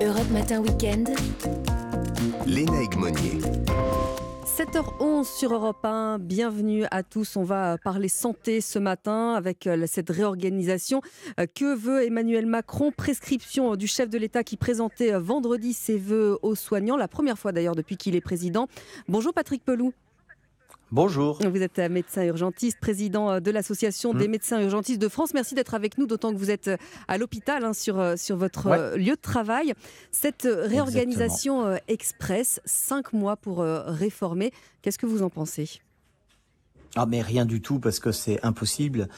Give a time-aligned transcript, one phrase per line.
[0.00, 1.10] Europe Matin Weekend.
[2.46, 3.40] Léna Egmonier.
[4.46, 7.36] 7h11 sur Europe 1, bienvenue à tous.
[7.36, 11.00] On va parler santé ce matin avec euh, cette réorganisation.
[11.40, 12.92] Euh, Que veut Emmanuel Macron?
[12.92, 17.38] Prescription du chef de l'État qui présentait euh, vendredi ses voeux aux soignants, la première
[17.38, 18.68] fois d'ailleurs depuis qu'il est président.
[19.08, 19.92] Bonjour Patrick Pelou.
[20.90, 21.38] Bonjour.
[21.42, 24.30] Vous êtes médecin urgentiste, président de l'Association des Mm.
[24.30, 25.34] médecins urgentistes de France.
[25.34, 26.70] Merci d'être avec nous, d'autant que vous êtes
[27.08, 28.78] à l'hôpital hein, sur, euh, sur votre Ouais.
[28.78, 29.74] euh, lieu de travail.
[30.12, 35.80] Cette euh, réorganisation euh, express, cinq mois pour euh, réformer, qu'est-ce que vous en pensez?
[36.96, 39.08] Ah mais rien du tout parce que c'est impossible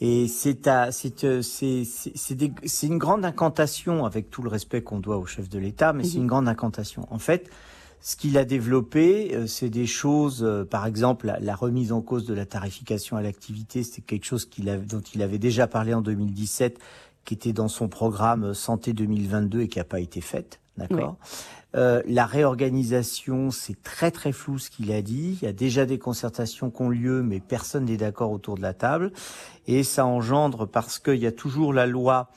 [0.00, 5.46] et c'est euh, c'est une grande incantation avec tout le respect qu'on doit au chef
[5.50, 6.22] de l'État mais c'est Mhm.
[6.22, 7.06] une grande incantation.
[7.10, 7.50] En fait,
[8.00, 12.26] ce qu'il a développé, euh, c'est des choses, euh, par exemple, la, remise en cause
[12.26, 15.94] de la tarification à l'activité, c'est quelque chose qu'il avait, dont il avait déjà parlé
[15.94, 16.78] en 2017,
[17.28, 21.16] qui était dans son programme euh, Santé 2022 et qui n'a pas été faite, d'accord
[21.76, 25.38] Euh, La réorganisation, c'est très très flou ce qu'il a dit.
[25.42, 28.62] Il y a déjà des concertations qui ont lieu, mais personne n'est d'accord autour de
[28.62, 29.12] la table.
[29.66, 32.30] Et ça engendre, parce qu'il y a toujours la loi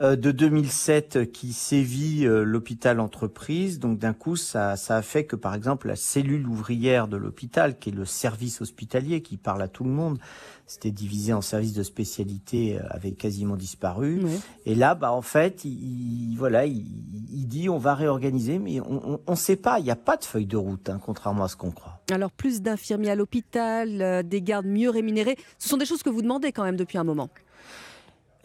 [0.00, 3.78] de 2007 qui sévit euh, l'hôpital entreprise.
[3.78, 7.78] Donc d'un coup, ça, ça a fait que par exemple la cellule ouvrière de l'hôpital,
[7.78, 10.18] qui est le service hospitalier qui parle à tout le monde,
[10.66, 14.22] c'était divisé en services de spécialité, euh, avait quasiment disparu.
[14.66, 16.84] Et là, bah en fait, il, il- voilà, il,
[17.32, 19.78] il dit on va réorganiser, mais on ne sait pas.
[19.78, 22.00] Il n'y a pas de feuille de route, hein, contrairement à ce qu'on croit.
[22.10, 26.10] Alors plus d'infirmiers à l'hôpital, euh, des gardes mieux rémunérés, ce sont des choses que
[26.10, 27.28] vous demandez quand même depuis un moment.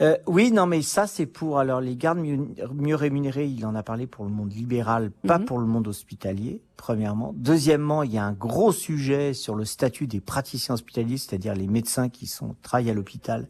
[0.01, 2.37] Euh, oui, non, mais ça c'est pour alors les gardes mieux,
[2.73, 3.47] mieux rémunérés.
[3.47, 5.45] Il en a parlé pour le monde libéral, pas Mhm.
[5.45, 6.61] pour le monde hospitalier.
[6.79, 11.53] Premièrement, deuxièmement, il y a un gros sujet sur le statut des praticiens hospitaliers, c'est-à-dire
[11.53, 13.49] les médecins qui sont travaillent à l'hôpital,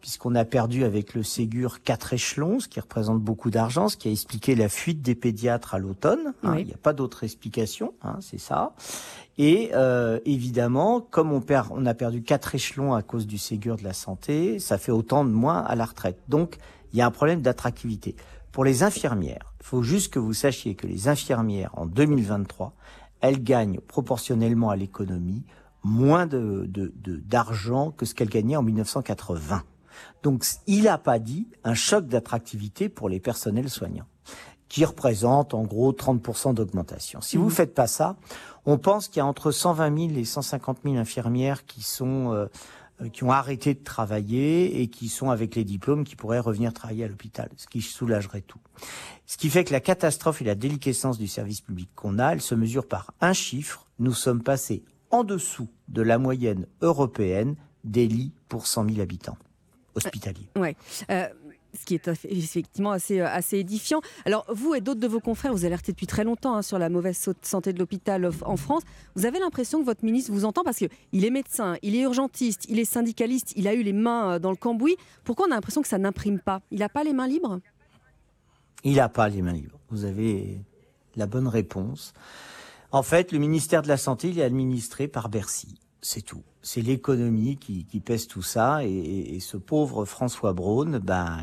[0.00, 4.08] puisqu'on a perdu avec le Ségur quatre échelons, ce qui représente beaucoup d'argent, ce qui
[4.08, 6.34] a expliqué la fuite des pédiatres à l'automne.
[6.42, 6.52] hein.
[6.52, 6.62] Oui.
[6.62, 8.74] Il n'y a pas d'autre explication, hein, c'est ça.
[9.38, 13.76] Et euh, évidemment, comme on perd, on a perdu quatre échelons à cause du Ségur
[13.76, 16.18] de la santé, ça fait autant de moins à la retraite.
[16.28, 16.58] Donc,
[16.92, 18.16] il y a un problème d'attractivité.
[18.54, 22.72] Pour les infirmières, il faut juste que vous sachiez que les infirmières en 2023,
[23.20, 25.42] elles gagnent proportionnellement à l'économie
[25.82, 29.64] moins de de- de- d'argent que ce qu'elles gagnaient en 1980.
[30.22, 34.06] Donc, il n'a pas dit un choc d'attractivité pour les personnels soignants,
[34.68, 37.20] qui représente en gros 30% d'augmentation.
[37.20, 37.50] Si vous Mhm.
[37.50, 38.16] faites pas ça,
[38.66, 42.46] on pense qu'il y a entre 120 000 et 150 000 infirmières qui sont euh,
[43.12, 47.04] qui ont arrêté de travailler et qui sont avec les diplômes qui pourraient revenir travailler
[47.04, 48.60] à l'hôpital, ce qui soulagerait tout.
[49.26, 52.40] Ce qui fait que la catastrophe et la déliquescence du service public qu'on a, elle
[52.40, 53.86] se mesure par un chiffre.
[53.98, 59.38] Nous sommes passés en dessous de la moyenne européenne des lits pour 100 000 habitants
[59.94, 60.48] hospitaliers.
[61.10, 61.28] Euh,
[61.78, 64.00] ce qui est effectivement assez, euh, assez édifiant.
[64.24, 66.88] Alors, vous et d'autres de vos confrères, vous alertez depuis très longtemps hein, sur la
[66.88, 68.82] mauvaise santé de l'hôpital en France.
[69.14, 72.66] Vous avez l'impression que votre ministre vous entend parce qu'il est médecin, il est urgentiste,
[72.68, 74.96] il est syndicaliste, il a eu les mains euh, dans le cambouis.
[75.24, 76.60] Pourquoi on a l'impression que ça n'imprime pas?
[76.70, 77.60] Il n'a pas les mains libres?
[78.84, 79.78] Il n'a pas les mains libres.
[79.90, 80.60] Vous avez
[81.16, 82.12] la bonne réponse.
[82.92, 85.80] En fait, le ministère de la Santé, il est administré par Bercy.
[86.06, 86.42] C'est tout.
[86.60, 88.84] C'est l'économie qui, pèse tout ça.
[88.84, 91.38] Et, ce pauvre François Braun, ben,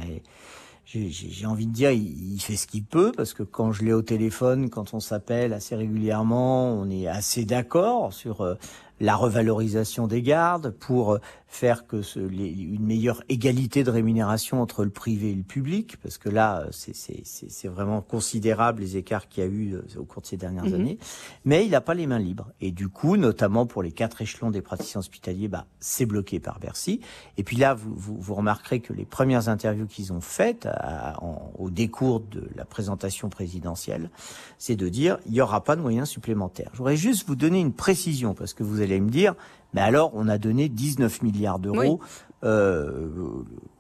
[0.86, 3.92] j'ai- envie de dire, il, il fait ce qu'il peut, parce que quand je l'ai
[3.92, 8.54] au téléphone, quand on s'appelle assez régulièrement, on est assez d'accord sur euh,
[9.01, 14.62] la revalorisation des gardes pour euh, faire que ce, les- une meilleure égalité de rémunération
[14.62, 19.28] entre le privé et le public, parce que là, euh, c'est- vraiment considérable les écarts
[19.28, 20.73] qu'il y a eu euh, au cours de ces dernières Mhm.
[20.75, 20.97] années.
[21.45, 22.51] Mais il n'a pas les mains libres.
[22.62, 26.59] Et du coup, notamment pour les quatre échelons des praticiens hospitaliers, bah, c'est bloqué par
[26.59, 27.01] Bercy.
[27.38, 31.22] Et puis là, vous, vous, vous remarquerez que les premières interviews qu'ils ont faites à-
[31.23, 34.09] en- au décours de la présentation présidentielle,
[34.57, 36.69] c'est de dire il n'y aura pas de moyens supplémentaires.
[36.73, 39.35] Je voudrais juste vous donner une précision, parce que vous allez me dire,
[39.74, 42.00] mais alors on a donné 19 milliards d'euros
[42.44, 43.07] euh,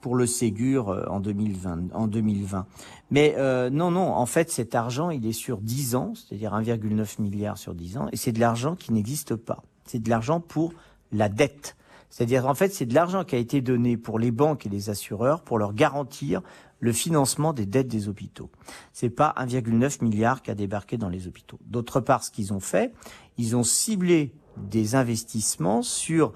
[0.01, 1.93] pour le Ségur euh, en 2020.
[1.93, 2.65] En 2020.
[3.09, 7.21] Mais euh, non, non, en fait cet argent, il est sur 10 ans, c'est-à-dire 1,9
[7.21, 9.63] milliard sur 10 ans, et c'est de l'argent qui n'existe pas.
[9.85, 10.73] C'est de l'argent pour
[11.11, 11.75] la dette.
[12.11, 14.89] C'est-à-dire, en fait, c'est de l'argent qui a été donné pour les banques et les
[14.89, 16.41] assureurs pour leur garantir
[16.81, 18.51] le financement des dettes des hôpitaux.
[18.91, 21.57] C'est pas 1,9 milliard qui a débarqué dans les hôpitaux.
[21.65, 22.93] D'autre part, ce qu'ils ont fait,
[23.37, 26.33] ils ont ciblé des investissements sur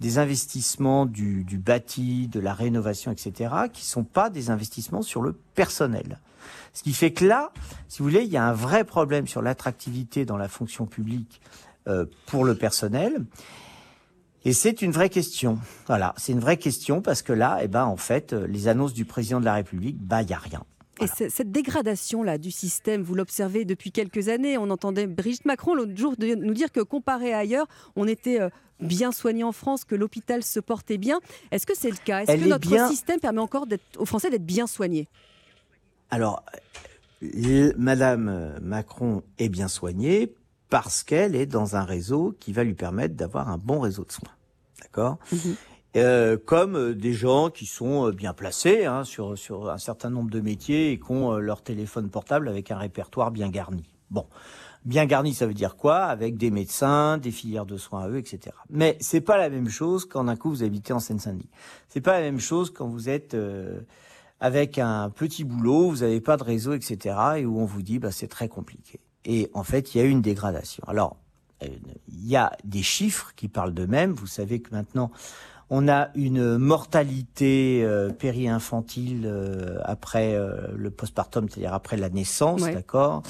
[0.00, 5.22] des investissements du, du bâti, de la rénovation, etc., qui sont pas des investissements sur
[5.22, 6.20] le personnel.
[6.72, 7.52] Ce qui fait que là,
[7.88, 11.42] si vous voulez, il y a un vrai problème sur l'attractivité dans la fonction publique
[11.88, 13.26] euh, pour le personnel.
[14.48, 15.58] Et c'est une vraie question.
[15.88, 18.94] Voilà, c'est une vraie question parce que là, eh ben, en fait, euh, les annonces
[18.94, 20.64] du président de la République, bah, il y a rien.
[21.02, 24.56] Et cette dégradation-là du système, vous l'observez depuis quelques années.
[24.56, 28.48] On entendait Brigitte Macron l'autre jour nous dire que comparé à ailleurs, on était euh,
[28.80, 31.20] bien soigné en France, que l'hôpital se portait bien.
[31.50, 32.22] Est-ce que c'est le cas?
[32.22, 33.66] Est-ce que notre système permet encore
[33.98, 35.08] aux Français d'être bien soignés?
[36.10, 36.42] Alors,
[37.76, 40.32] Madame Macron est bien soignée
[40.70, 44.12] parce qu'elle est dans un réseau qui va lui permettre d'avoir un bon réseau de
[44.12, 44.37] soins.
[44.82, 45.56] D'accord mhm.
[45.96, 50.10] Euh, comme euh, des gens qui sont euh, bien placés hein, sur, sur un certain
[50.10, 53.84] nombre de métiers et qui ont leur téléphone portable avec un répertoire bien garni.
[54.10, 54.26] Bon,
[54.84, 56.00] bien garni, ça veut dire quoi?
[56.00, 58.54] Avec des médecins, des filières de soins à eux, etc.
[58.68, 61.48] Mais c'est pas la même chose quand d'un coup vous habitez en Seine-Saint-Denis.
[61.88, 63.36] C'est pas la même chose quand vous êtes
[64.40, 67.16] avec un petit boulot, vous n'avez pas de réseau, etc.
[67.38, 69.00] et où on vous dit bah c'est très compliqué.
[69.24, 70.84] Et en fait, il y a eu une dégradation.
[70.86, 71.16] Alors,
[71.62, 74.12] il y a des chiffres qui parlent d'eux-mêmes.
[74.12, 75.10] Vous savez que maintenant,
[75.70, 82.62] on a une mortalité euh, péri-infantile euh, après euh, le postpartum, c'est-à-dire après la naissance,
[82.62, 83.22] d'accord,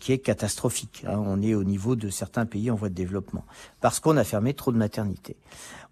[0.00, 1.04] qui est catastrophique.
[1.06, 1.22] Hein.
[1.26, 3.44] On est au niveau de certains pays en voie de développement
[3.82, 5.36] parce qu'on a fermé trop de maternités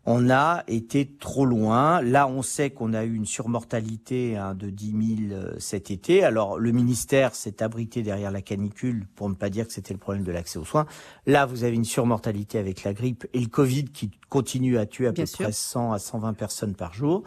[0.07, 2.01] on a été trop loin.
[2.01, 6.25] Là, on sait qu'on a eu une surmortalité hein, de 10 000 euh, cet été.
[6.25, 9.99] Alors, le ministère s'est abrité derrière la canicule pour ne pas dire que c'était le
[10.01, 10.87] problème de l'accès aux soins.
[11.27, 15.07] Là, vous avez une surmortalité avec la grippe et le Covid qui continue à tuer
[15.07, 17.23] à peu près 100 à 120 personnes par jour.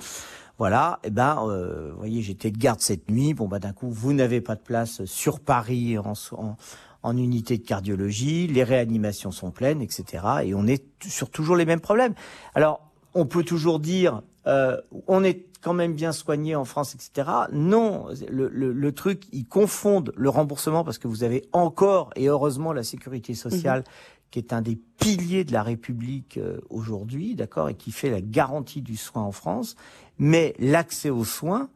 [0.59, 3.33] Voilà, et eh ben, euh, vous voyez, j'étais de garde cette nuit.
[3.33, 6.55] Bon, bah d'un coup, vous n'avez pas de place sur Paris en, en,
[7.03, 10.23] en unité de cardiologie, les réanimations sont pleines, etc.
[10.45, 12.13] Et on est sur toujours les mêmes problèmes.
[12.55, 14.77] Alors, on peut toujours dire, euh,
[15.07, 17.29] on est quand même bien soigné en France, etc.
[17.51, 22.73] Non, le, le, truc, ils confondent le remboursement parce que vous avez encore, et heureusement,
[22.73, 23.85] la sécurité sociale, mhm.
[24.31, 28.21] qui est un des piliers de la République euh, aujourd'hui, d'accord, et qui fait la
[28.21, 29.75] garantie du soin en France.
[30.19, 31.69] Mais l'accès aux soins,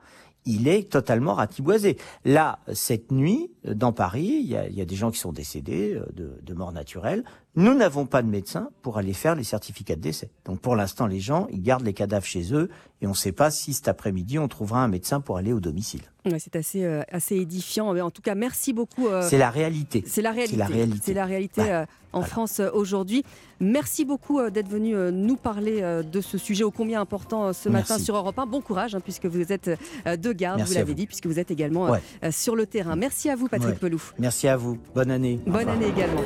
[0.47, 1.97] il est totalement ratiboisé.
[2.25, 6.39] Là, cette nuit, dans Paris, il y a, des gens qui sont décédés euh, de,
[6.41, 7.23] de mort naturelle.
[7.55, 10.29] Nous n'avons pas de médecin pour aller faire les certificats de décès.
[10.45, 12.69] Donc pour l'instant, les gens, ils gardent les cadavres chez eux
[13.01, 15.59] et on ne sait pas si cet après-midi, on trouvera un médecin pour aller au
[15.59, 16.01] domicile.
[16.38, 17.97] c'est assez, euh, assez édifiant.
[17.97, 19.07] En tout cas, merci beaucoup.
[19.07, 20.03] Euh, c'est la réalité.
[20.05, 20.55] C'est la réalité.
[21.03, 21.83] C'est la réalité,
[22.13, 23.23] en France aujourd'hui.
[23.59, 28.15] Merci beaucoup d'être venu nous parler de ce sujet ô combien important ce matin sur
[28.15, 28.45] Europe 1.
[28.45, 29.71] Bon courage, hein, puisque vous êtes
[30.05, 31.91] de garde, vous l'avez dit, puisque vous êtes également
[32.29, 32.95] sur le terrain.
[32.95, 34.01] Merci à vous, Patrick Pelou.
[34.19, 34.77] Merci à vous.
[34.94, 35.39] Bonne année.
[35.47, 36.21] Bonne année également.